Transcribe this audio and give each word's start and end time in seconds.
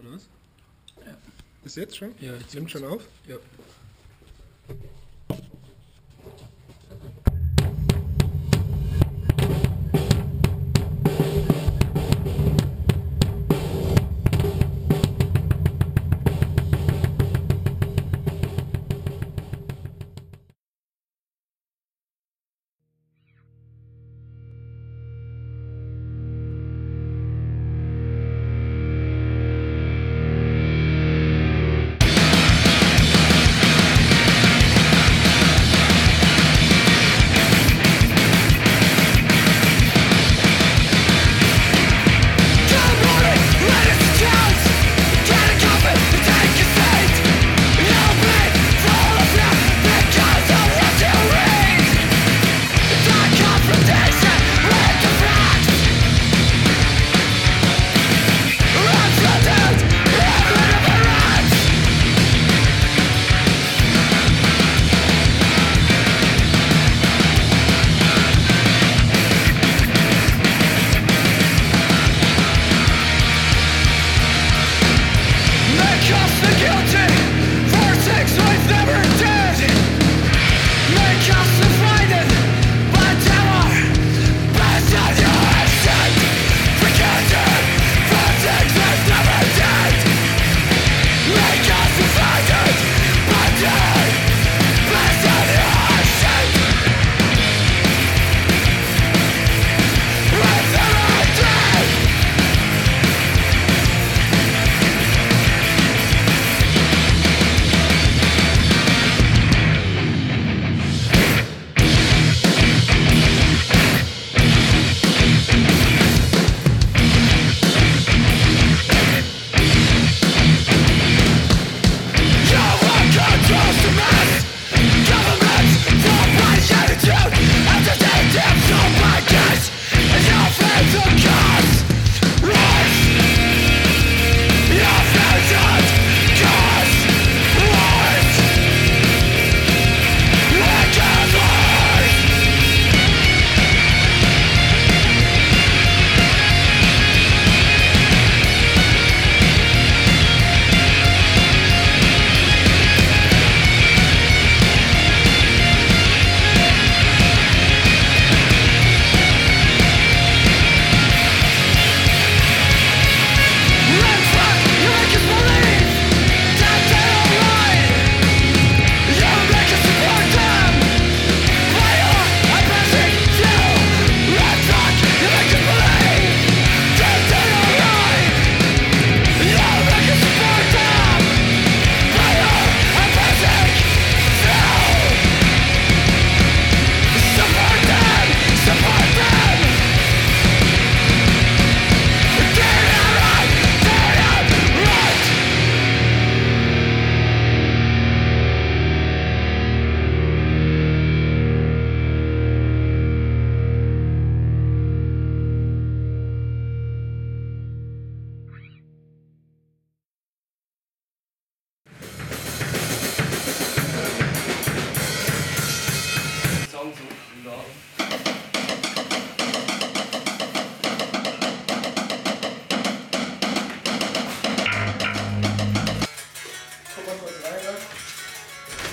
oder 0.00 0.12
was? 0.14 0.28
Ja. 1.06 1.16
Ist 1.64 1.76
jetzt 1.76 1.96
schon? 1.96 2.14
Ja, 2.20 2.34
jetzt 2.34 2.54
Nimmt 2.54 2.70
schon 2.70 2.84
auf? 2.84 3.02
Ja. 3.28 3.36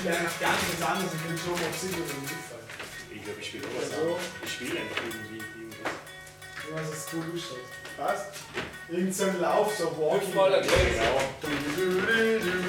Ja, 0.05 0.11
nach 0.23 0.39
gar 0.39 0.53
nichts 0.53 0.81
anderes. 0.81 1.13
Ich 1.13 1.21
bin 1.21 1.37
schon 1.37 1.53
auf 1.53 1.77
Single. 1.79 2.03
Ich 3.11 3.23
glaube, 3.23 3.39
ich 3.39 3.47
spiele 3.47 3.65
auch 3.67 3.73
Ja, 3.73 3.81
was 3.81 3.89
so. 3.89 3.95
anderes. 4.01 4.21
Ich 4.43 4.51
spiele 4.53 4.79
einfach 4.79 5.01
irgendwie 5.03 5.37
irgendwas. 5.37 5.91
Was 6.73 6.89
ist 6.97 7.11
gestellt? 7.33 7.67
Was? 7.97 8.19
Irgend 8.89 9.13
so 9.15 9.23
ein 9.25 9.41
Lauf, 9.41 9.75
so 9.77 9.85
Walking. 9.97 10.31
Genau. 10.31 10.41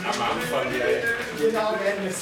Am 0.05 0.23
Anfang, 0.23 0.79
ja, 0.79 0.89
ja. 0.89 1.03
Genau, 1.39 1.77
Dennis. 1.77 2.17